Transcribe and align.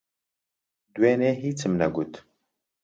دوێنێ، 0.93 1.31
ھیچم 1.41 1.73
نەگوت. 1.81 2.13